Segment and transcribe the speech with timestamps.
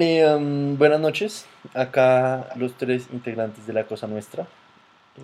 [0.00, 4.46] um, buenas noches, acá los tres integrantes de La Cosa Nuestra.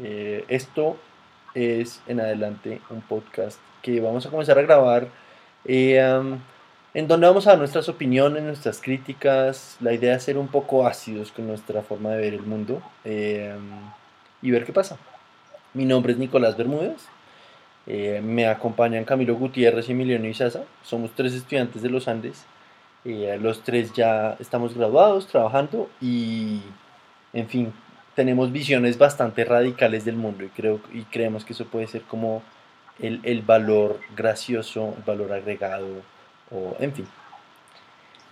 [0.03, 0.99] Eh, esto
[1.55, 5.09] es en adelante un podcast que vamos a comenzar a grabar
[5.65, 6.39] eh, um,
[6.93, 9.79] en donde vamos a dar nuestras opiniones, nuestras críticas.
[9.81, 13.55] La idea es ser un poco ácidos con nuestra forma de ver el mundo eh,
[13.57, 13.93] um,
[14.43, 14.99] y ver qué pasa.
[15.73, 17.09] Mi nombre es Nicolás Bermúdez.
[17.87, 20.65] me acompañan Camilo Gutiérrez y Emiliano Izaza.
[20.83, 22.45] Somos tres estudiantes de los Andes
[23.41, 26.61] los tres ya estamos graduados, trabajando y,
[27.33, 27.73] en fin,
[28.15, 32.43] tenemos visiones bastante radicales del mundo y, creo, y creemos que eso puede ser como
[32.99, 35.87] el, el valor gracioso, el valor agregado,
[36.51, 37.07] o en fin.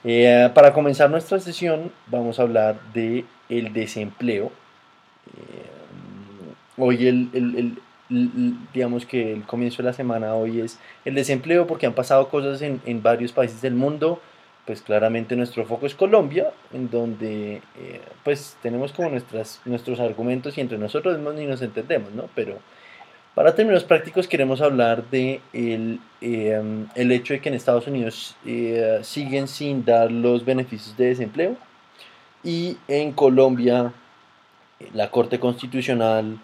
[0.04, 4.52] Eh, para comenzar nuestra sesión vamos a hablar de el desempleo.
[5.36, 5.70] Eh,
[6.76, 7.78] hoy el, el,
[8.10, 12.28] el, digamos que el comienzo de la semana hoy es el desempleo porque han pasado
[12.28, 14.20] cosas en, en varios países del mundo
[14.66, 20.56] pues claramente nuestro foco es Colombia, en donde eh, pues tenemos como nuestras, nuestros argumentos
[20.56, 22.28] y entre nosotros mismos ni nos entendemos, ¿no?
[22.34, 22.58] Pero
[23.34, 28.36] para términos prácticos queremos hablar de el, em, el hecho de que en Estados Unidos
[28.46, 31.56] eh, siguen sin dar los beneficios de desempleo
[32.42, 33.92] y en Colombia
[34.92, 36.38] la Corte Constitucional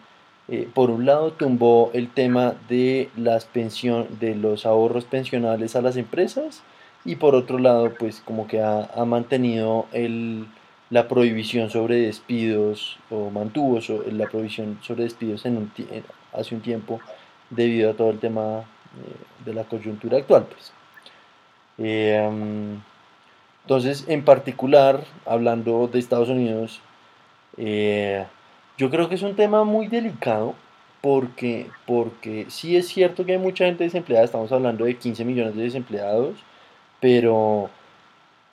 [0.48, 5.82] eh, por un lado tumbó el tema de las pensión, de los ahorros pensionales a
[5.82, 6.62] las empresas
[7.04, 10.46] y por otro lado pues como que ha, mantenido el,
[10.90, 13.78] la prohibición sobre despidos o mantuvo
[14.10, 15.70] la prohibición sobre despidos en
[16.32, 17.00] hace un tiempo
[17.48, 20.72] debido a todo el tema eh, de la coyuntura actual pues.
[21.78, 22.80] Em,
[23.62, 26.80] entonces en particular hablando de Estados Unidos
[27.56, 28.26] eh,
[28.76, 30.54] yo creo que es un tema muy delicado
[31.00, 35.56] porque, porque sí es cierto que hay mucha gente desempleada, estamos hablando de 15 millones
[35.56, 36.36] de desempleados,
[37.00, 37.70] pero,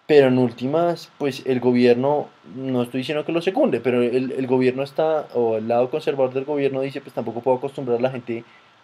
[0.06, 4.48] pero en últimas, pues el gobierno, no estoy diciendo que lo secunde, pero el, el
[4.48, 8.12] gobierno está, o el lado conservador del gobierno dice, pues tampoco puedo acostumbrar a la
[8.12, 8.44] gente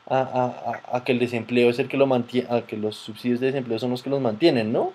[0.10, 3.40] a, a, a que el desempleo es el que lo mantiene, a que los subsidios
[3.40, 4.94] de desempleo son los que los mantienen, ¿no?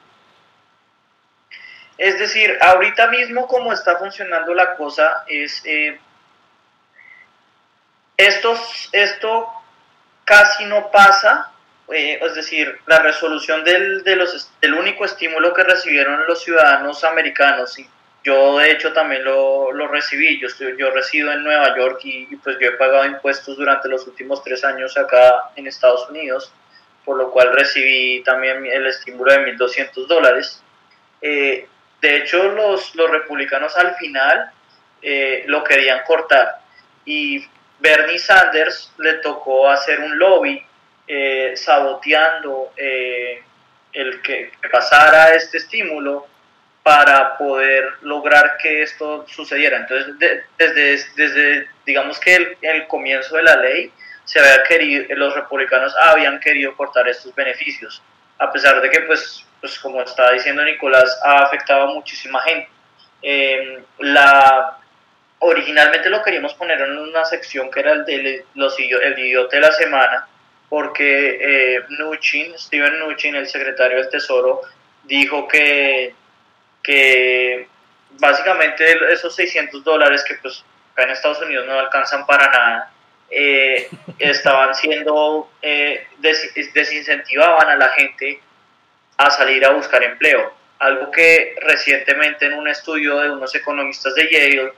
[1.96, 5.98] Es decir, ahorita mismo como está funcionando la cosa es, eh,
[8.16, 9.48] estos, esto
[10.24, 11.50] casi no pasa
[11.92, 17.02] eh, es decir, la resolución del, de los, del único estímulo que recibieron los ciudadanos
[17.04, 17.88] americanos, y
[18.24, 22.36] yo de hecho también lo, lo recibí, yo, estoy, yo resido en Nueva York y,
[22.36, 26.52] pues yo he pagado impuestos durante los últimos tres años acá en Estados Unidos,
[27.04, 30.62] por lo cual recibí también el estímulo de 1.200 dólares.
[31.22, 31.66] Eh,
[32.00, 34.50] de hecho, los, los republicanos al final
[35.00, 36.60] eh, lo querían cortar
[37.04, 37.46] y
[37.78, 40.62] Bernie Sanders le tocó hacer un lobby
[41.10, 43.42] eh, saboteando eh,
[43.94, 46.26] el que, pasara este estímulo
[46.82, 49.78] para poder lograr que esto sucediera.
[49.78, 50.14] Entonces,
[50.58, 53.90] desde, desde, digamos que el, comienzo de la ley,
[54.24, 58.02] se había querido, los republicanos habían querido cortar estos beneficios,
[58.38, 62.68] a pesar de que, pues, pues como está diciendo Nicolás, ha afectado a muchísima gente.
[63.22, 64.78] Em, la,
[65.38, 69.62] originalmente lo queríamos poner en una sección que era el de los, el idiota de
[69.62, 70.28] la semana,
[70.68, 71.80] porque eh,
[72.56, 74.60] Steven Mnuchin, el secretario del Tesoro,
[75.04, 76.14] dijo que,
[76.82, 77.68] que
[78.18, 82.92] básicamente esos 600 dólares que pues acá en Estados Unidos no alcanzan para nada,
[83.30, 88.40] eh, estaban siendo, eh, desincentivaban a la gente
[89.16, 90.52] a salir a buscar empleo.
[90.78, 94.72] Algo que recientemente en un estudio de unos economistas de Yale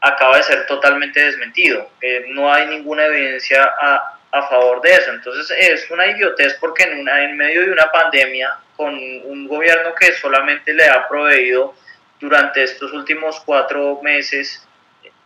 [0.00, 1.90] acaba de ser totalmente desmentido.
[2.00, 5.10] Eh, no hay ninguna evidencia a, a favor de eso.
[5.10, 9.94] Entonces es una idiotez porque en, una, en medio de una pandemia, con un gobierno
[9.94, 11.74] que solamente le ha proveído
[12.20, 14.64] durante estos últimos cuatro meses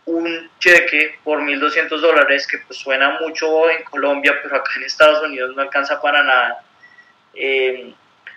[0.05, 5.23] un cheque por 1.200 dólares, que pues suena mucho en Colombia, pero acá en Estados
[5.23, 6.63] Unidos no alcanza para nada.
[7.33, 7.93] Eh,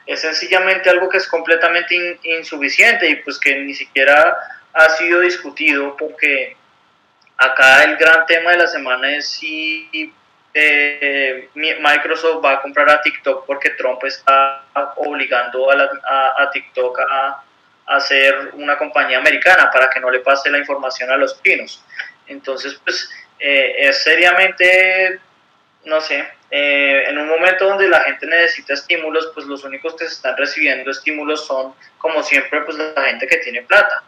[0.07, 4.37] es sencillamente algo que es completamente insuficiente y pues que ni siquiera
[4.73, 6.57] ha sido discutido porque
[7.37, 10.13] acá el gran tema de la semana es si
[10.59, 14.65] eh, Microsoft va a comprar a TikTok porque Trump está
[14.97, 17.45] obligando a, a, TikTok a,
[17.85, 21.85] a, ser una compañía americana para que no le pase la información a los pinos.
[22.27, 25.21] Entonces, pues eh, es seriamente,
[25.85, 30.07] no sé, eh, en un momento donde la gente necesita estímulos, pues los únicos que
[30.07, 34.05] se están recibiendo estímulos son, como siempre, pues la gente que tiene plata.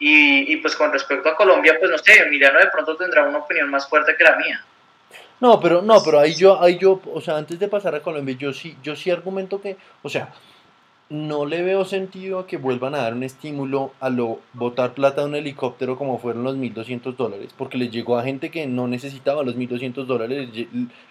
[0.00, 3.38] Y, y pues con respecto a Colombia, pues no sé, Emiliano de pronto tendrá una
[3.38, 4.64] opinión más fuerte que la mía.
[5.42, 8.36] No, pero no, pero ahí yo, ahí yo, o sea, antes de pasar a Colombia,
[8.38, 10.32] yo sí, yo sí argumento que, o sea,
[11.08, 15.22] no le veo sentido a que vuelvan a dar un estímulo a lo botar plata
[15.22, 18.86] de un helicóptero como fueron los 1.200 dólares, porque les llegó a gente que no
[18.86, 20.48] necesitaba los 1.200 dólares,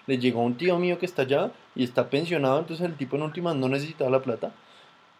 [0.07, 3.18] le llegó a un tío mío que está allá y está pensionado, entonces el tipo
[3.18, 4.54] en últimas no necesitaba la plata.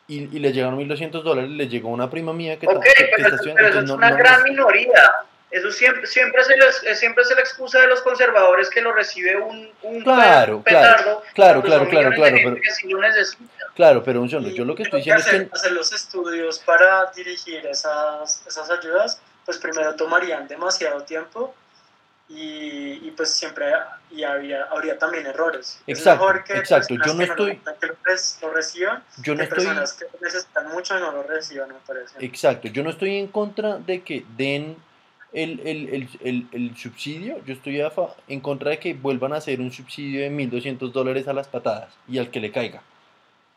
[0.08, 3.90] Y, y le llegaron 1.200 dólares, le llegó una prima mía que, okay, pero, es
[3.90, 5.12] una gran minoría.
[5.52, 9.70] Eso siempre, siempre, se siempre es la excusa de los conservadores que lo recibe un,
[9.82, 11.22] un claro, petardo.
[11.34, 12.36] Claro, claro, claro, claro.
[12.42, 12.58] Pero,
[13.76, 15.56] claro, pero un yo lo que estoy diciendo hacer, es que...
[15.56, 21.54] Hacer los estudios para dirigir esas, esas ayudas, pues primero tomarían demasiado tiempo
[22.30, 23.74] y, y pues siempre
[24.10, 25.82] y había, habría también errores.
[25.86, 26.96] Exacto, exacto.
[27.06, 27.58] Yo no estoy...
[27.58, 27.88] Que
[28.42, 29.58] lo, reciban, yo no estoy...
[29.58, 32.26] personas que necesitan mucho no lo reciban, me parece.
[32.26, 34.78] Exacto, yo no estoy en contra de que den
[35.34, 37.82] el, el, el, el, subsidio, yo estoy
[38.28, 41.94] en contra de que vuelvan a hacer un subsidio de 1.200 dólares a las patadas
[42.08, 42.84] y al que le caiga.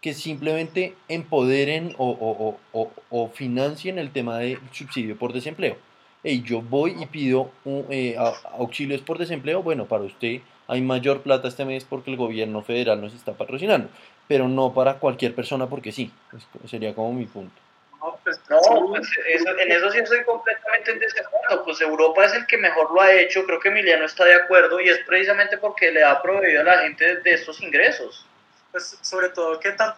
[0.01, 5.77] Que simplemente empoderen o, o, o, o financien el tema del subsidio por desempleo.
[6.23, 7.51] Y yo voy y pido
[7.91, 8.17] eh,
[8.59, 9.63] auxilios por desempleo.
[9.63, 13.89] Bueno, para usted hay mayor plata este mes porque el gobierno federal nos está patrocinando,
[14.27, 16.11] pero no para cualquier persona porque sí.
[16.67, 17.64] Sería como mi punto.
[18.05, 21.65] No, pues, no, pues en eso sí estoy completamente en desacuerdo.
[21.65, 24.79] Pues Europa es el que mejor lo ha hecho, creo que Emiliano está de acuerdo
[24.79, 28.27] y es precisamente porque le ha proveído a la gente de estos ingresos.
[28.73, 29.95] Pues sobre todo que tan,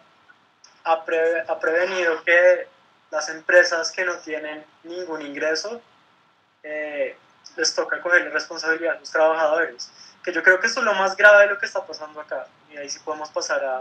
[0.85, 2.67] ha, prevenido que
[3.11, 5.81] las empresas que no tienen ningún ingreso
[6.63, 7.17] eh,
[7.57, 9.91] les toca coger la responsabilidad a los trabajadores.
[10.23, 12.47] Que yo creo que eso es lo más grave de lo que está pasando acá.
[12.71, 13.79] Y ahí sí podemos pasar a,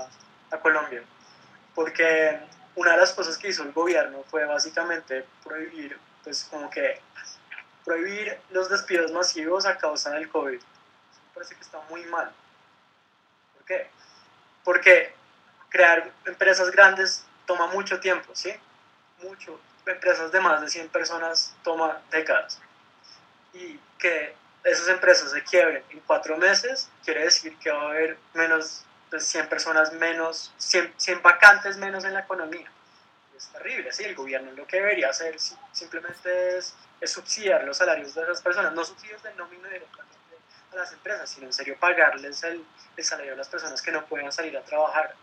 [0.50, 1.05] a Colombia.
[1.76, 2.40] Porque
[2.76, 7.00] una de las cosas que hizo el gobierno fue básicamente prohibir, pues como que
[7.84, 10.58] prohibir los despidos masivos a causa del COVID.
[10.58, 12.31] me parece que está muy mal.
[13.55, 13.90] ¿Por qué?
[14.64, 15.14] Porque
[15.69, 18.52] crear empresas grandes toma mucho tiempo, ¿sí?
[19.23, 19.58] Mucho.
[19.87, 22.61] Empresas de más de 100 personas toma décadas.
[23.52, 24.34] Y que
[24.64, 29.20] esas empresas se quiebren en cuatro meses quiere decir que va a haber menos 100
[29.20, 32.70] pues, personas menos, 100, 100, vacantes menos en la economía.
[33.36, 35.36] Es terrible, sí, el gobierno lo que debería hacer
[35.72, 40.16] simplemente es, es subsidiar los salarios de esas personas, no subsidios de nómina directamente
[40.72, 42.64] a las empresas, sino en serio pagarles el,
[42.96, 45.14] el salario a las personas que no puedan salir a trabajar.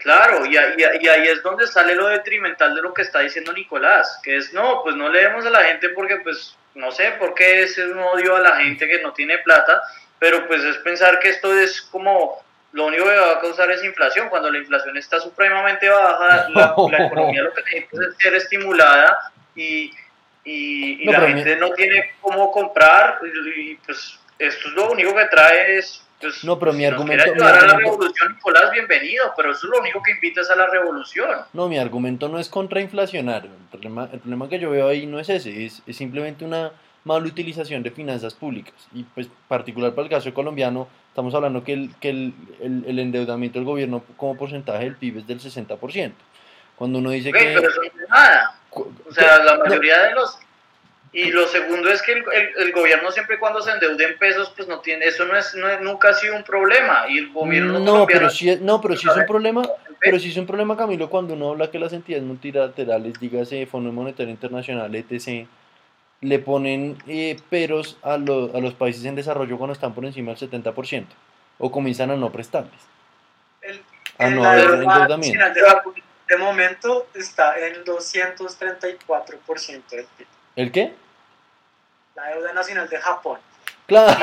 [0.00, 3.52] Claro, y ahí, y ahí, es donde sale lo detrimental de lo que está diciendo
[3.52, 7.34] Nicolás, que es, no, pues no leemos a la gente porque, pues, no sé por
[7.34, 9.82] qué es un odio a la gente que no tiene plata,
[10.18, 13.82] pero pues es pensar que esto es como lo único que va a causar es
[13.84, 14.28] inflación.
[14.28, 16.74] Cuando la inflación está supremamente baja, la,
[17.06, 19.92] economía lo que necesita es ser estimulada y,
[20.44, 23.18] y, la gente no tiene cómo comprar
[23.56, 26.02] y, pues esto es lo único que trae es...
[26.20, 27.24] Pues, no, pero mi argumento...
[27.24, 30.50] Si ayudar a la revolución, Nicolás, bienvenido, pero eso es lo único que invita es
[30.50, 31.30] a la revolución.
[31.52, 33.50] No, mi argumento no es contrainflacionario.
[33.50, 36.72] El problema, el problema que yo veo ahí no es ese, es, es simplemente una
[37.06, 38.74] mala utilización de finanzas públicas.
[38.92, 43.60] Y pues particular para el caso colombiano, estamos hablando que el, que el, el, endeudamiento
[43.60, 46.12] del gobierno como porcentaje del PIB es del 60%.
[46.76, 47.38] Cuando uno dice que...
[47.38, 48.58] Pero eso no es nada.
[48.72, 50.36] O sea, la mayoría de los...
[51.12, 52.24] Y lo segundo es que el,
[52.58, 55.80] el, gobierno siempre cuando se endeude en pesos, pues no tiene, eso no es, no
[55.80, 57.04] nunca ha sido un problema.
[57.08, 59.62] Y el gobierno no, pero sí, no, pero sí es un problema,
[59.98, 63.92] pero sí es un problema, Camilo, cuando uno habla que las entidades multilaterales, dígase Fondo
[63.92, 65.46] Monetario Internacional, etc.,
[66.20, 70.50] le ponen eh, peros a, a, los países en desarrollo cuando están por encima del
[70.50, 71.06] 70%
[71.58, 72.80] o comienzan a no prestarles.
[73.62, 73.80] El,
[74.18, 75.44] a no haber endeudamiento.
[76.28, 80.26] De, momento está en 234% del PIB.
[80.56, 80.92] ¿El qué?
[82.16, 83.38] La deuda nacional de Japón.
[83.86, 84.18] Claro,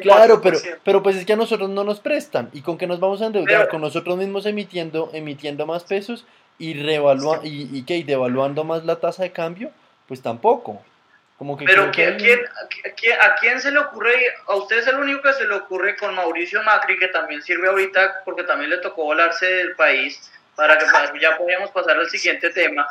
[0.00, 2.48] claro pero, pero pues es que a nosotros no nos prestan.
[2.54, 3.68] ¿Y con qué nos vamos a endeudar?
[3.68, 6.24] con nosotros mismos emitiendo, emitiendo más pesos
[6.56, 7.98] y, revalua y, y, ¿qué?
[7.98, 9.70] y devaluando más la tasa de cambio
[10.08, 10.82] pues tampoco.
[11.36, 12.16] Como que Pero ¿a quién,
[13.20, 14.12] ¿a quién se le ocurre?
[14.48, 17.68] A usted es el único que se le ocurre con Mauricio Macri, que también sirve
[17.68, 20.86] ahorita porque también le tocó volarse del país, para que
[21.20, 22.88] ya podamos pasar al siguiente tema.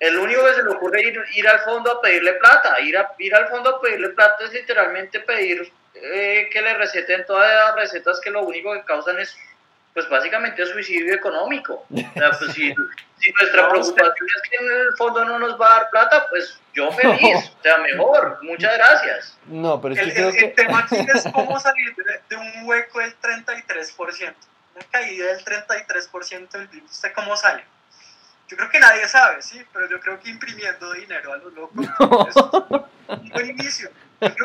[0.00, 2.80] El único que se le ocurre ir, ir al fondo a pedirle plata.
[2.80, 7.26] Ir, a, ir al fondo a pedirle plata es literalmente pedir eh, que le receten
[7.26, 9.36] todas las recetas que lo único que causan es
[9.94, 11.84] pues básicamente es suicidio económico.
[11.90, 12.74] O sea, pues si,
[13.40, 16.90] nuestra preocupación es que en el fondo no nos va a dar plata, pues yo
[16.92, 19.38] feliz, o sea, mejor, muchas gracias.
[19.46, 20.44] No, pero es que el, creo el, que...
[20.46, 24.34] el tema aquí es cómo salir de, un hueco del 33%,
[24.74, 27.64] una caída del 33% del PIB, ¿usted cómo sale?
[28.48, 31.86] Yo creo que nadie sabe, sí, pero yo creo que imprimiendo dinero a los locos
[32.28, 32.36] es
[33.18, 33.90] un buen inicio.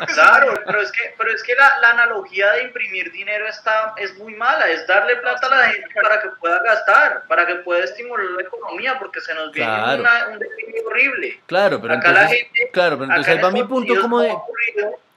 [0.06, 4.16] Claro, pero es que, pero es que la, la, analogía de imprimir dinero está, es
[4.18, 7.84] muy mala, es darle plata a la gente para que pueda gastar, para que pueda
[7.84, 11.40] estimular la economía, porque se nos viene un declive horrible.
[11.46, 14.36] Claro, pero acá entonces, la gente, claro, pero entonces ahí va mi punto como de...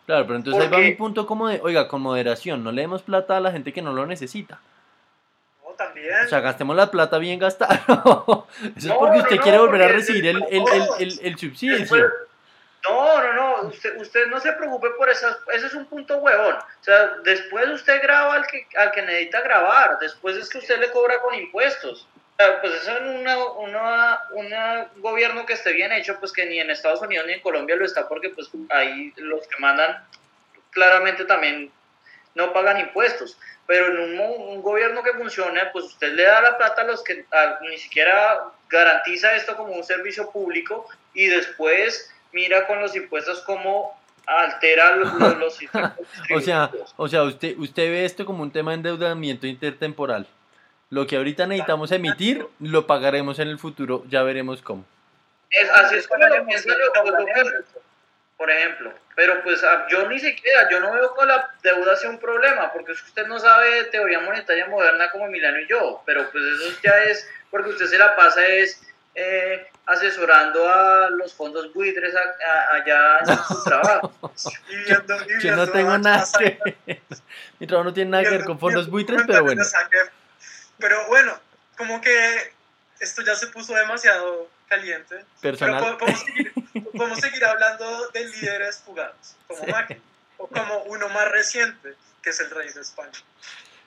[0.05, 3.01] Claro, pero entonces ahí va mi punto como de, oiga, con moderación, no le demos
[3.01, 4.59] plata a la gente que no lo necesita.
[5.77, 6.25] También.
[6.25, 7.81] O sea, gastemos la plata bien gastada.
[8.75, 11.79] Eso es porque usted no, quiere volver a recibir el, el, el, el, el subsidio.
[11.79, 12.03] Después-
[12.83, 16.55] no, no, no, usted, usted no se preocupe por esas, ese es un punto huevón.
[16.55, 20.79] O sea, después usted graba al que, al que necesita grabar, después es que usted
[20.79, 22.07] le cobra con impuestos.
[22.33, 26.71] O sea, pues eso en una gobierno que esté bien hecho, pues que ni en
[26.71, 30.03] Estados Unidos ni en Colombia lo está, porque pues ahí los que mandan
[30.71, 31.71] claramente también
[32.33, 33.37] no pagan impuestos.
[33.67, 37.03] Pero en un, un gobierno que funcione, pues usted le da la plata a los
[37.03, 37.25] que
[37.61, 43.99] ni siquiera garantiza esto como un servicio público y después mira con los impuestos cómo
[44.25, 45.59] altera los, los, los
[46.35, 50.27] O sea, o sea usted, usted ve esto como un tema de endeudamiento intertemporal.
[50.89, 54.85] Lo que ahorita necesitamos emitir, lo pagaremos en el futuro, ya veremos cómo.
[55.49, 57.43] Es- así es como lo yo, que-
[58.37, 58.91] por ejemplo.
[59.15, 62.93] Pero pues yo ni siquiera, yo no veo con la deuda sea un problema, porque
[62.93, 67.29] usted no sabe teoría monetaria moderna como Emiliano y yo, pero pues eso ya es
[67.51, 68.81] porque usted se la pasa es
[69.15, 74.13] eh, asesorando a los fondos buitres a- a- allá en su trabajo.
[74.69, 77.01] Y viendo, y Yo viendo no tengo nada que ver.
[77.59, 79.63] Mi trabajo no tiene nada que ver con fondos buitres, pero bueno.
[80.79, 81.39] Pero bueno,
[81.77, 82.53] como que
[82.99, 85.25] esto ya se puso demasiado caliente.
[85.41, 85.83] Personal.
[85.83, 86.53] Pero po- podemos seguir,
[86.95, 89.71] podemos seguir hablando de líderes fugados, como Sí.
[89.71, 90.01] Macri,
[90.37, 93.11] o como uno más reciente, que es el rey de España.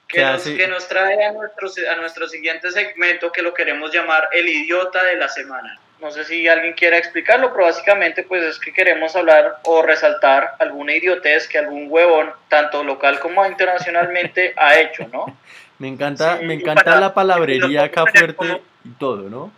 [0.09, 0.57] Que, ¿Qué nos, hace?
[0.57, 5.03] que nos trae a nuestro, a nuestro siguiente segmento que lo queremos llamar el idiota
[5.05, 5.79] de la semana.
[6.01, 10.57] No sé si alguien quiera explicarlo, pero básicamente pues es que queremos hablar o resaltar
[10.59, 15.39] alguna idiotez que algún huevón, tanto local como internacionalmente, ha hecho, ¿no?
[15.79, 19.51] Me encanta, Sí, me encanta para- la palabrería acá fuerte y todo, ¿no?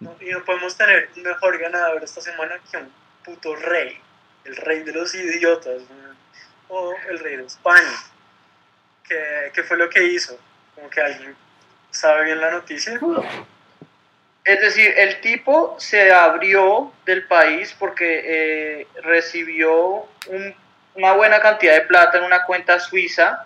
[0.00, 0.16] ¿no?
[0.20, 2.90] Y no podemos tener un mejor ganador esta semana que un
[3.24, 3.98] puto rey,
[4.44, 6.08] el rey de los idiotas, ¿no?
[6.70, 7.82] o el rey de España.
[9.08, 10.38] ¿Qué, qué fue lo que hizo?
[10.74, 11.34] Como que alguien
[11.90, 12.98] sabe bien la noticia.
[14.44, 20.54] Es decir, el tipo se abrió del país porque eh, recibió un-
[20.94, 23.44] una buena cantidad de plata en una cuenta suiza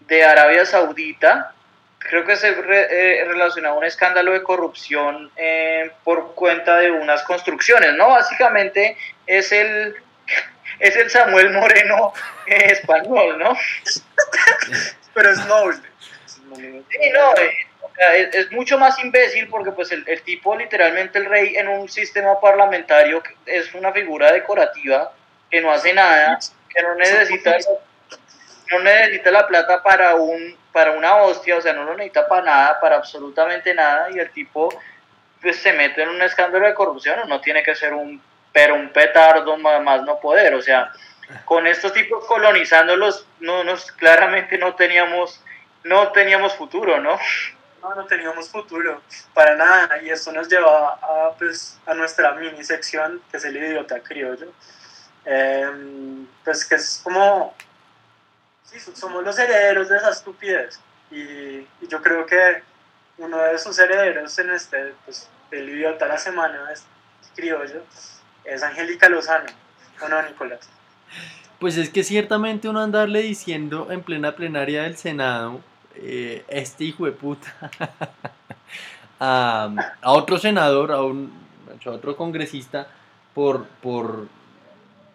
[0.00, 1.52] de Arabia Saudita.
[1.98, 6.90] Creo que se re- eh, relacionaba a un escándalo de corrupción eh, por cuenta de
[6.90, 8.08] unas construcciones, ¿no?
[8.08, 9.96] Básicamente es el,
[10.80, 12.12] es el Samuel Moreno
[12.46, 13.56] eh, español, ¿no?
[15.14, 15.78] Pero es noble.
[16.90, 17.52] Sí, no, eh,
[18.16, 21.88] es, es mucho más imbécil porque pues el, el tipo, literalmente el rey en un
[21.88, 25.12] sistema parlamentario es una figura decorativa
[25.50, 26.38] que no hace nada,
[26.68, 27.56] que no necesita,
[28.70, 32.42] no necesita la plata para un para una hostia, o sea, no lo necesita para
[32.44, 34.70] nada, para absolutamente nada, y el tipo
[35.42, 38.88] pues se mete en un escándalo de corrupción, no tiene que ser un pero un
[38.90, 40.90] petardo ma- más no poder, o sea,
[41.44, 45.40] con estos tipos colonizándolos, no nos claramente no teníamos
[45.84, 47.18] no teníamos futuro, ¿no?
[47.82, 49.02] No, no teníamos futuro,
[49.34, 50.00] para nada.
[50.00, 54.52] Y esto nos lleva a, pues, a nuestra mini sección, que es el idiota criollo.
[55.24, 57.54] Em, pues que es como,
[58.64, 60.78] sí, so- somos los herederos de esa estupidez.
[61.10, 62.62] Y, y yo creo que
[63.18, 66.84] uno de sus herederos en este, pues, el idiota de la semana es
[67.34, 67.82] criollo,
[68.44, 69.46] es Angélica Lozano.
[70.00, 70.60] ¿O no, Nicolás?
[71.58, 75.60] Pues es que ciertamente uno andarle diciendo en plena plenaria del Senado,
[75.94, 77.54] eh, este hijo de puta,
[79.20, 79.70] a,
[80.04, 81.32] otro senador, a, un,
[81.84, 82.88] a otro congresista,
[83.34, 84.26] por, por,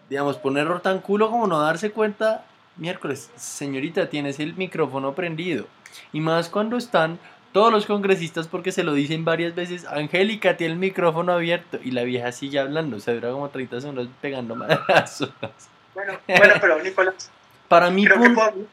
[0.10, 2.46] digamos, error tan culo como no darse cuenta,
[2.78, 5.66] miércoles, señorita, tienes el micrófono prendido.
[6.14, 7.20] Y más cuando están
[7.52, 11.92] todos los congresistas, porque se lo dicen varias veces, Angélica, tiene el micrófono abierto, y
[11.92, 15.32] la vieja sigue hablando, se dura como 30 segundos pegando madrazos.
[15.98, 17.32] Bueno, bueno pero Nicolás,
[17.68, 18.30] Para mí, creo que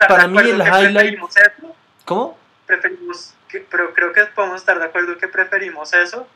[0.06, 1.74] para mí el highlight- eso.
[2.04, 2.38] ¿Cómo?
[2.66, 6.26] preferimos, que, pero creo que podemos estar de acuerdo que preferimos eso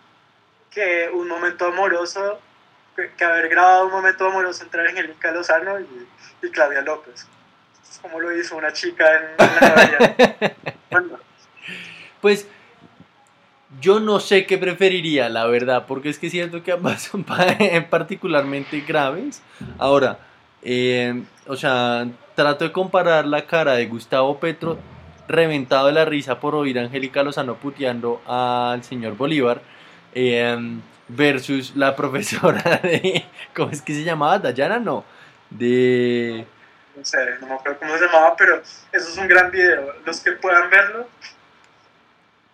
[0.71, 2.41] que un momento amoroso,
[2.97, 5.87] que, que haber grabado un momento amoroso entre Angélica Lozano y,
[6.47, 7.27] y Claudia López.
[8.03, 10.55] Como lo hizo una chica en, la.
[10.91, 11.19] Bueno,
[12.21, 12.47] Pues
[13.81, 17.47] yo no sé qué preferiría, la verdad, porque es que siento que ambas son pa-
[17.91, 19.43] particularmente graves.
[19.79, 20.19] Ahora,
[20.63, 24.79] eh, o sea, trato de comparar la cara de Gustavo Petro
[25.29, 29.61] reventado de la risa por oír a Angélica Lozano puteando al señor Bolívar
[30.15, 30.57] eh,
[31.09, 33.25] versus la profesora de,
[33.55, 34.39] ¿cómo es que se llamaba?
[34.39, 35.05] Dayana, no.
[35.51, 36.47] de...
[36.97, 39.95] No sé, no me acuerdo cómo se llamaba, pero eso es un gran video.
[40.05, 41.07] Los que puedan verlo.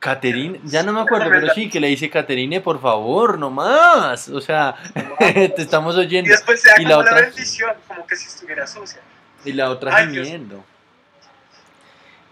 [0.04, 4.28] Caterine, ya no me acuerdo, pero sí, que le dice Caterine, por favor, no más.
[4.28, 4.76] O sea,
[5.18, 6.28] te estamos oyendo.
[6.28, 9.00] Y después se da Y como la la, otra- bendición, como que si estuviera sucia.
[9.46, 10.62] Y la otra gimiendo.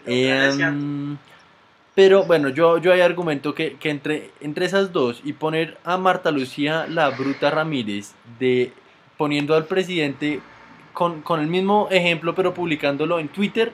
[0.05, 1.17] Em,
[1.95, 5.97] pero bueno, yo, yo hay argumento que, que entre, entre esas dos y poner a
[5.97, 8.71] Marta Lucía la bruta Ramírez de
[9.17, 10.41] poniendo al presidente
[10.93, 13.71] con, con el mismo ejemplo pero publicándolo en Twitter,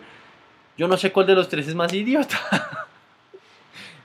[0.77, 2.39] yo no sé cuál de los tres es más idiota.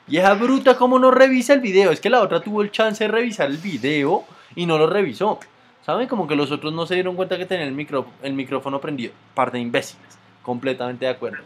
[0.06, 1.90] Vieja bruta, ¿cómo no revisa el video?
[1.90, 5.40] Es que la otra tuvo el chance de revisar el video y no lo revisó.
[5.84, 6.08] ¿Saben?
[6.08, 9.12] Como que los otros no se dieron cuenta que tenían el, micro, el micrófono prendido.
[9.34, 10.18] Par de imbéciles.
[10.42, 11.38] Completamente de acuerdo.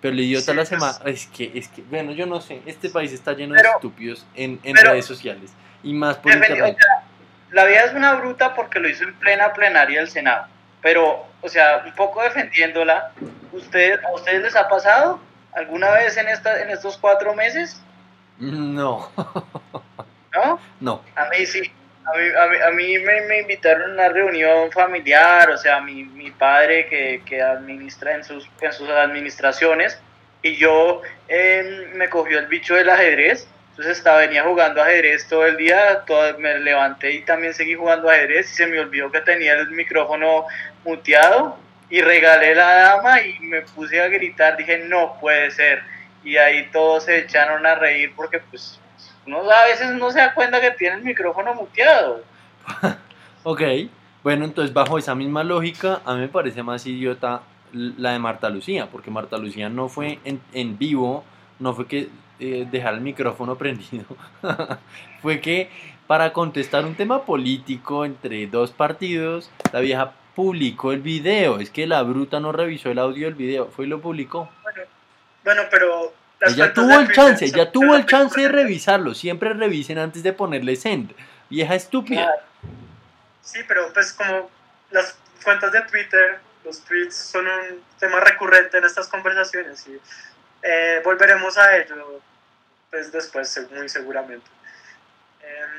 [0.00, 0.94] Pero el idiota Sí, la pues- semana.
[1.06, 2.60] Es que, es que, bueno, yo no sé.
[2.66, 5.52] Este país está lleno de Pero- estúpidos en, en pero- redes sociales.
[5.82, 6.76] Y más por internet.
[7.50, 10.46] la vida es una bruta porque lo hizo en plena plenaria del Senado.
[10.80, 13.12] Pero, o sea, un poco defendiéndola,
[13.52, 15.20] ¿usted, ¿a ustedes les ha pasado
[15.52, 17.80] alguna vez en, esta, en estos cuatro meses?
[18.38, 19.10] No,
[20.34, 20.58] ¿No?
[20.80, 21.02] no.
[21.14, 21.70] A mí sí.
[22.04, 25.80] A mí, a mí, a mí me, me invitaron a una reunión familiar, o sea,
[25.80, 30.00] mi, mi padre que, que administra en sus, en sus administraciones,
[30.42, 35.46] y yo eh, me cogió el bicho del ajedrez, entonces estaba, venía jugando ajedrez todo
[35.46, 39.20] el día, todo, me levanté y también seguí jugando ajedrez, y se me olvidó que
[39.20, 40.46] tenía el micrófono
[40.84, 41.56] muteado,
[41.92, 45.82] y regalé la dama y me puse a gritar, dije, no puede ser,
[46.24, 48.80] y ahí todos se echaron a reír porque pues
[49.26, 52.24] uno a veces no se da cuenta que tiene el micrófono muteado.
[53.44, 53.60] Ok.
[54.22, 58.48] Bueno, entonces bajo esa misma lógica, a mí me parece más idiota la de Marta
[58.48, 61.24] Lucía, porque Marta Lucía no fue en, vivo,
[61.58, 62.08] no fue que
[62.38, 64.04] eh, dejar el micrófono prendido,
[65.20, 65.70] fue que
[66.06, 71.86] para contestar un tema político entre dos partidos, la vieja publicó el video, es que
[71.86, 74.50] la bruta no revisó el audio del video, fue y lo publicó.
[75.44, 76.14] Bueno, pero.
[76.40, 80.32] las Ella tuvo el chance, ella tuvo el chance de revisarlo, siempre revisen antes de
[80.32, 81.14] ponerle send,
[81.48, 82.30] vieja estúpida.
[83.42, 84.50] Sí, pero pues como
[84.90, 89.98] las cuentas de Twitter, los tweets son un tema recurrente en estas conversaciones y
[90.62, 92.20] eh, volveremos a ello
[92.92, 94.46] pues después muy seguramente.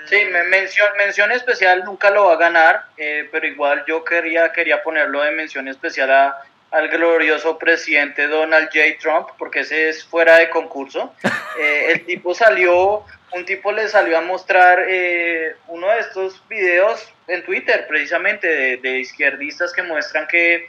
[0.05, 4.51] Sí, me- mención, mención especial nunca lo va a ganar, eh, pero igual yo quería,
[4.51, 6.37] quería ponerlo de mención especial a,
[6.71, 8.97] al glorioso presidente Donald J.
[8.99, 11.13] Trump, porque ese es fuera de concurso.
[11.59, 17.13] Eh, el tipo salió, un tipo le salió a mostrar eh, uno de estos videos
[17.27, 20.65] en Twitter, precisamente de, de izquierdistas que muestran que,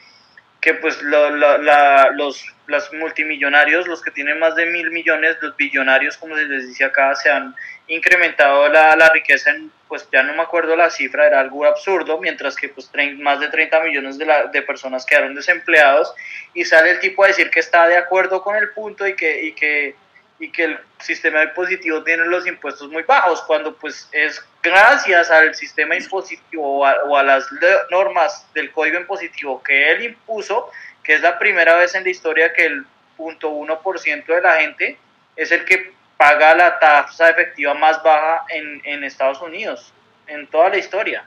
[0.64, 2.42] que pues lo- la- los,
[2.94, 7.14] multimillonarios, los que tienen más de mil millones, los billonarios, como se les dice acá,
[7.14, 7.55] se han
[7.87, 12.18] incrementado la, la riqueza en, pues ya no me acuerdo la cifra, era algo absurdo,
[12.18, 16.14] mientras que pues más de 30 millones de, la- de personas quedaron desempleados
[16.55, 19.42] y sale el tipo a decir que está de acuerdo con el punto y que,
[19.44, 19.94] y que,
[20.38, 25.55] y que el sistema impositivo tiene los impuestos muy bajos, cuando pues es gracias al
[25.55, 27.46] sistema impositivo o a, o a las
[27.90, 30.70] normas del código impositivo que él impuso,
[31.03, 32.87] que es la primera vez en la historia que el
[33.18, 34.98] 0.1% de la gente
[35.37, 39.92] es el que paga la tasa efectiva más baja en, en Estados Unidos,
[40.27, 41.24] en toda la historia.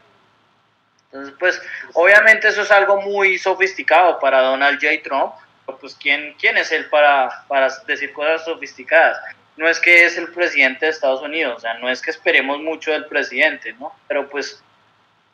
[1.12, 1.62] Entonces, pues,
[1.94, 5.02] obviamente eso es algo muy sofisticado para Donald J.
[5.04, 5.34] Trump,
[5.80, 9.18] pues, ¿quién, quién es él para, para decir cosas sofisticadas?
[9.58, 12.60] No es que es el presidente de Estados Unidos, o sea, no es que esperemos
[12.60, 13.92] mucho del presidente, ¿no?
[14.08, 14.62] Pero pues,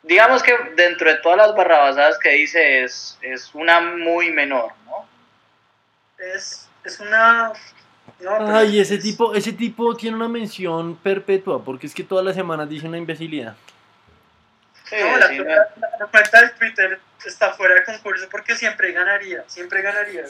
[0.02, 5.06] digamos que dentro de todas las barrabasadas que dice es, es una muy menor, ¿no?
[6.18, 7.52] Es, es una...
[8.20, 12.24] no, Ay, ese es- tipo, ese tipo tiene una mención perpetua, porque es que todas
[12.24, 13.54] las semanas dice una imbecilidad.
[14.84, 15.68] Sí, No, la, sí, no- la-
[16.00, 20.24] la cuenta de Twitter está fuera de concurso porque siempre ganaría, siempre ganaría.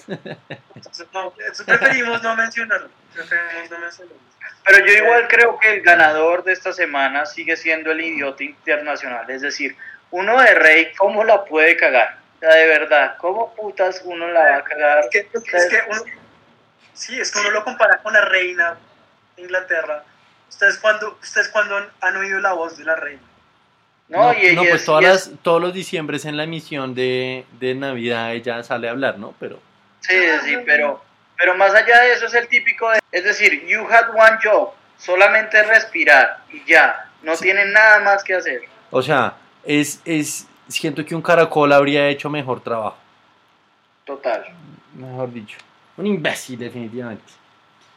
[0.75, 1.33] Entonces, no,
[1.67, 2.91] preferimos no mencionarlo.
[3.13, 4.21] Preferimos no mencionarlo.
[4.67, 9.29] Pero yo igual creo que el ganador de esta semana sigue siendo el idiota internacional.
[9.31, 9.77] Es decir,
[10.11, 12.19] uno de Rey, ¿cómo la puede cagar?
[12.37, 15.01] O sea, de verdad, ¿cómo putas uno la va a cagar?
[15.01, 16.03] Es que, es que uno,
[16.95, 18.77] sí, es que uno lo compara con la reina
[19.37, 20.05] de Inglaterra.
[20.49, 23.23] ¿Ustedes cuando, ustedes cuando han oído la voz de la reina?
[24.15, 26.45] No, y, y no, pues es- todas y es- las, todos los diciembres en la
[26.45, 29.35] emisión de, de Navidad ella sale a hablar, ¿no?
[29.41, 29.59] Pero
[30.01, 31.03] Sí, sí, pero,
[31.39, 34.71] pero más allá de eso es el típico de, es decir, you had one job,
[34.99, 38.61] solamente respirar y ya, no tienen nada más que hacer.
[38.91, 42.97] O sea, es, es, siento que un caracol habría hecho mejor trabajo.
[44.05, 44.45] Total.
[44.95, 45.57] Mejor dicho.
[45.97, 47.25] Un imbécil, definitivamente.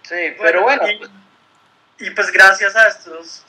[0.03, 3.43] Sí, pero bueno, y, y pues gracias a estos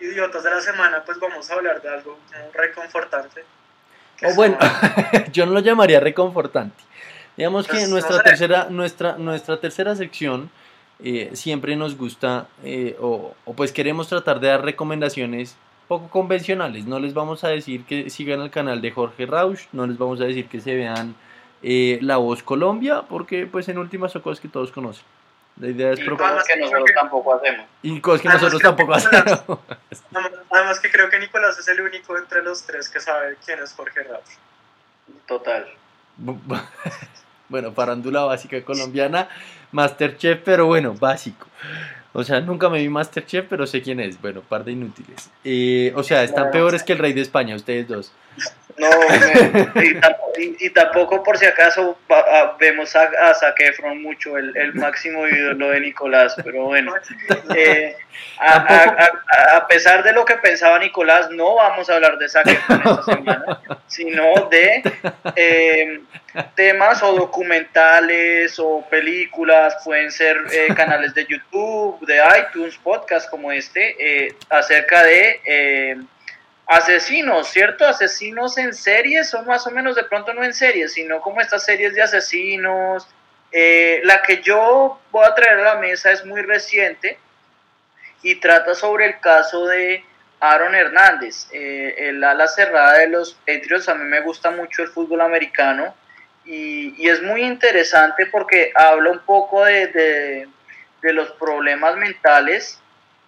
[0.00, 3.44] idiotas de la semana, pues vamos a hablar de algo como reconfortante.
[4.24, 4.58] O bueno,
[5.32, 6.82] yo no lo llamaría reconfortante.
[7.36, 10.50] Digamos que Pues, no nuestra tercera, nuestra, nuestra tercera sección
[11.02, 15.56] eh, siempre nos gusta, eh, o, o pues queremos tratar de dar recomendaciones
[15.88, 16.84] poco convencionales.
[16.86, 20.20] No les vamos a decir que sigan el canal de Jorge Rausch, no les vamos
[20.20, 21.16] a decir que se vean
[21.62, 25.04] eh, La Voz Colombia, porque pues en últimas son cosas que todos conocen.
[25.60, 27.66] La idea es Y proponer cosas que nosotros tampoco hacemos.
[27.82, 29.58] y cosas que Además, nosotros que tampoco Nicolás- hacemos.
[30.50, 33.72] Además que creo que Nicolás es el único entre los tres que sabe quién es
[33.74, 34.24] Jorge Rauch.
[35.26, 35.66] Total.
[37.48, 39.28] Bueno, farándula básica colombiana,
[39.72, 41.48] Masterchef, pero bueno, básico.
[42.12, 44.20] O sea, nunca me vi Masterchef, pero sé quién es.
[44.20, 45.30] Bueno, par de inútiles.
[45.42, 48.12] Eh, o sea, están peores que el rey de España, ustedes dos.
[48.80, 48.88] No,
[49.82, 51.98] y, tampoco, y- y tampoco por si acaso
[52.58, 56.94] vemos a, a Zac Efron mucho, el, el máximo ídolo de Nicolás, pero bueno.
[57.54, 57.94] Eh,
[58.38, 62.46] a, a- a- pesar de lo que pensaba Nicolás, no vamos a hablar de Zac
[62.46, 64.82] Efron esta semana, sino de
[65.36, 66.00] eh,
[66.54, 73.52] temas o documentales o películas, pueden ser eh, canales de YouTube, de iTunes, podcast como
[73.52, 75.40] este, eh, acerca de
[76.70, 77.84] asesinos, ¿cierto?
[77.84, 81.64] Asesinos en series, o más o menos de pronto no en series, sino como estas
[81.64, 83.08] series de asesinos.
[83.50, 87.18] Eh, la que yo voy a traer a la mesa es muy reciente
[88.22, 90.04] y trata sobre el caso de
[90.38, 93.88] Aaron Hernández, eh, el ala cerrada de los Patriots.
[93.88, 95.92] A mí me gusta mucho el fútbol americano
[96.44, 100.48] y, es muy interesante porque habla un poco de, de-
[101.02, 102.78] de los problemas mentales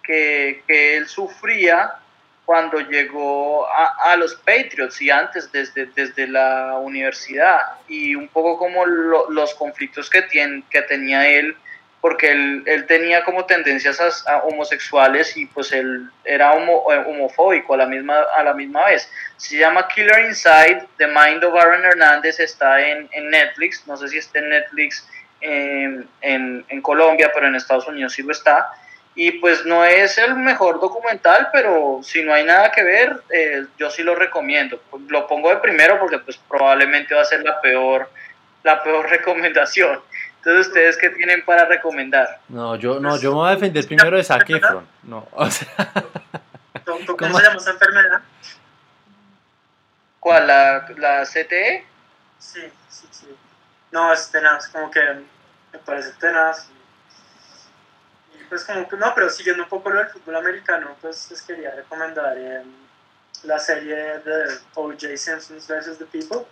[0.03, 1.95] que, que él sufría
[2.45, 8.57] cuando llegó a, a los Patriots y antes desde, desde la universidad y un poco
[8.57, 11.55] como lo- los conflictos que, tien- que tenía él
[12.01, 13.97] porque él, él tenía como tendencias
[14.43, 19.09] homosexuales y pues él era eh, homofóbico a la, misma, a la misma vez.
[19.37, 24.09] Se llama Killer Inside, The Mind of Aaron Hernández, está en, en Netflix, no sé
[24.09, 25.07] si está en Netflix
[25.39, 28.69] en, en, en Colombia, pero en Estados Unidos sí lo está.
[29.15, 33.65] Y pues no es el mejor documental, pero si no hay nada que ver, eh,
[33.77, 34.81] yo sí lo recomiendo.
[35.07, 38.09] Lo pongo de primero porque pues probablemente va a ser la peor,
[38.63, 40.01] la peor recomendación.
[40.37, 42.39] Entonces, ¿ustedes qué tienen para recomendar?
[42.49, 44.85] No, yo no, yo me voy a defender primero de Zac Efron.
[45.03, 45.67] No, o sea,
[46.85, 47.37] ¿Cómo, cómo ¿Cómo?
[47.37, 48.21] se llama esa enfermedad?
[50.19, 50.47] ¿Cuál?
[50.47, 51.85] ¿La, la CTE?
[52.39, 53.27] Sí, sí, sí.
[53.91, 55.01] No, es tenaz, como que
[55.71, 56.67] me parece tenaz.
[58.43, 61.41] Y, pues como que, no, pero siguiendo un poco lo del fútbol americano, pues les
[61.41, 62.63] quería recomendar eh,
[63.43, 65.17] la serie de O.J.
[65.17, 65.97] Simpson vs.
[65.97, 66.45] The People,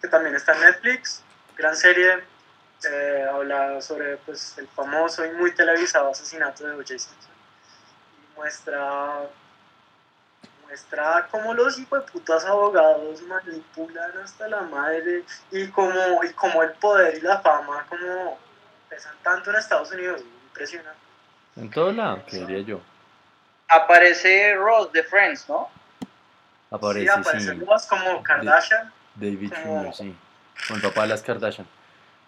[0.00, 1.22] que también está en Netflix.
[1.56, 2.22] Gran serie,
[2.90, 6.98] eh, habla sobre pues, el famoso y muy televisado asesinato de O.J.
[6.98, 7.32] Simpson.
[8.14, 9.28] Y muestra
[10.66, 17.18] muestra cómo los hijueputas abogados manipulan hasta la madre y cómo, y cómo el poder
[17.18, 18.38] y la fama como
[18.88, 20.20] pesan tanto en Estados Unidos.
[20.20, 21.09] Impresionante.
[21.56, 22.80] En todo lado, creería yo.
[23.68, 25.68] Aparece Ross de Friends, ¿no?
[26.70, 28.92] Aparece, sí, aparecen sí, más como Kardashian.
[29.14, 30.16] David como- Schwimmer, sí,
[30.68, 31.66] con el papá de las Kardashian.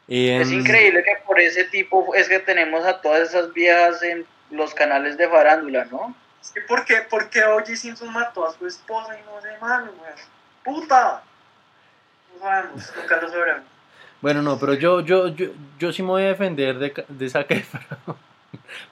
[0.09, 4.75] Es increíble que por ese tipo es que tenemos a todas esas viejas en los
[4.75, 6.15] canales de farándula, ¿no?
[6.41, 7.77] Sí, ¿Por qué, por qué O.J.
[7.77, 10.15] Simpson mató a su esposa y no de mano, weón?
[10.65, 11.23] ¡Puta!
[12.35, 13.63] No sabemos, nunca lo sabremos.
[14.21, 15.47] Bueno, no, pero yo, yo, yo,
[15.79, 17.83] yo sí me voy a defender de, de Zac Efron.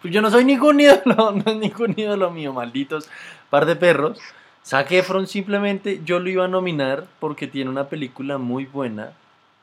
[0.03, 3.09] Pues yo no soy ningún ídolo, no es ningún ídolo mío, malditos
[3.51, 4.21] par de perros.
[4.65, 9.13] Zac Efron simplemente yo lo iba a nominar porque tiene una película muy buena.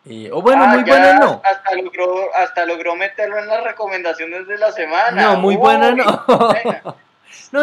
[0.05, 1.41] Eh, o bueno, Ah, muy buena no.
[1.43, 5.21] Hasta logró, hasta logró meterlo en las recomendaciones de la semana.
[5.21, 5.91] No, muy Uy, buena.
[5.91, 6.25] No,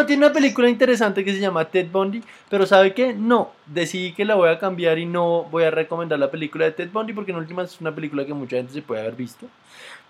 [0.05, 3.13] tiene una película interesante que se llama Ted Bundy, pero ¿sabe qué?
[3.13, 6.71] No, decidí que la voy a cambiar y no voy a recomendar la película de
[6.71, 9.47] Ted Bundy porque en últimas es una película que mucha gente se puede haber visto.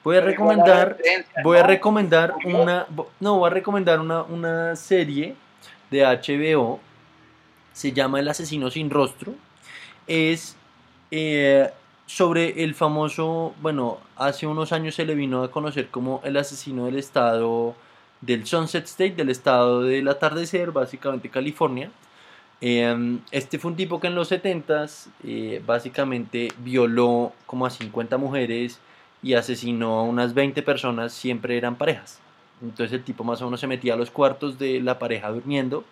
[0.04, 0.98] Voy a recomendar,
[1.44, 1.68] voy a ¿no?
[1.68, 2.62] recomendar ¿No?
[2.62, 2.86] una,
[3.20, 5.36] no, voy a recomendar una, una serie
[5.90, 6.80] de HBO,
[7.74, 9.34] se llama El asesino sin rostro,
[10.08, 10.56] es
[11.12, 11.72] eh,
[12.06, 16.86] sobre el famoso, bueno, hace unos años se le vino a conocer como el asesino
[16.86, 17.76] del estado
[18.26, 21.92] del Sunset State, del estado del atardecer, básicamente California.
[22.62, 28.18] Eh, este fue un tipo que en los 70s eh, básicamente violó como a 50
[28.18, 28.80] mujeres
[29.22, 32.20] y asesinó a unas 20 personas, siempre eran parejas.
[32.62, 35.84] Entonces el tipo más o menos se metía a los cuartos de la pareja durmiendo,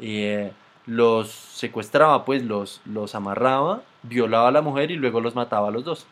[0.00, 0.52] eh,
[0.86, 5.70] los secuestraba, pues los, los amarraba, violaba a la mujer y luego los mataba a
[5.70, 6.06] los dos.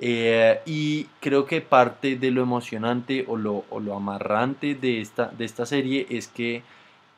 [0.00, 5.26] Eh, y creo que parte de lo emocionante o lo, o lo amarrante de esta,
[5.26, 6.62] de esta serie es que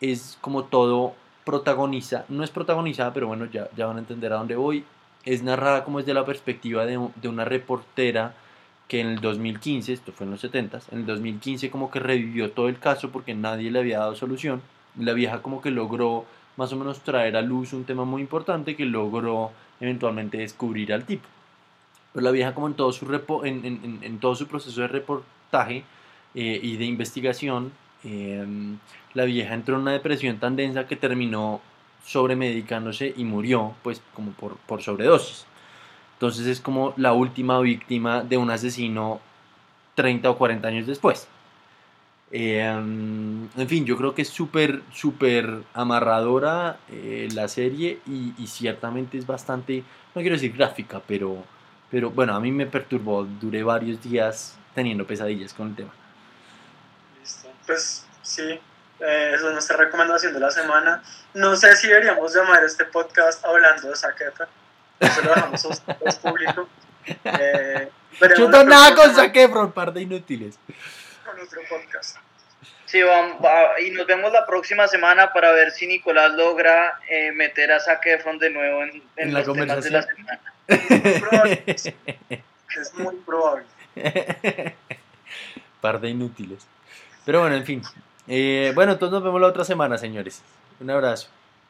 [0.01, 1.15] es como todo
[1.45, 4.85] protagoniza, no es protagonizada, pero bueno, ya, ya van a entender a dónde voy.
[5.25, 8.35] Es narrada como desde la perspectiva de, de una reportera
[8.89, 12.51] que en el 2015, esto fue en los 70s, en el 2015 como que revivió
[12.53, 14.63] todo el caso porque nadie le había dado solución.
[14.99, 16.25] La vieja como que logró
[16.57, 21.05] más o menos traer a luz un tema muy importante que logró eventualmente descubrir al
[21.05, 21.29] tipo.
[22.13, 23.07] Pero la vieja como en todo su,
[23.45, 25.85] en, todo su proceso de reportaje
[26.35, 27.73] eh, y de investigación,
[28.05, 28.45] eh,
[29.15, 31.61] la vieja entró en una depresión tan densa que terminó
[32.05, 35.47] sobremedicándose y murió pues como por, por sobredosis.
[36.15, 39.21] Entonces es como la última víctima de un asesino
[39.95, 41.29] 30 o 40 años después.
[42.33, 49.19] Eh, en fin, yo creo que es súper, súper amarradora eh, la serie y, ciertamente
[49.19, 49.83] es bastante,
[50.15, 51.43] no quiero decir gráfica, pero,
[51.91, 55.93] pero bueno, a mí me perturbó, duré varios días teniendo pesadillas con el tema.
[57.19, 61.03] Listo, pues sí, eh, esa es nuestra recomendación de la semana.
[61.35, 64.49] No sé si deberíamos llamar este podcast hablando de Efron,
[65.01, 66.69] eso lo dejamos a ustedes público.
[67.25, 67.91] Eh,
[68.37, 70.59] Yo no nada con Zac Efron, par de inútiles
[71.25, 72.17] con otro podcast.
[72.91, 77.31] Sí, vamos, va, y nos vemos la próxima semana para ver si Nicolás logra eh,
[77.31, 80.41] meter a Zac Efron de nuevo en, en, en la los temas de la semana.
[80.67, 81.63] Es, probable.
[81.67, 83.65] es muy probable.
[85.81, 86.67] Par de inútiles.
[87.25, 87.83] Pero bueno, en fin.
[88.27, 90.43] Eh, bueno, entonces nos vemos la otra semana, señores.
[90.81, 91.29] Un abrazo.